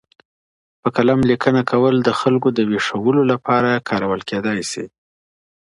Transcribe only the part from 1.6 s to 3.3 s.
کول د خلګو د ویښولو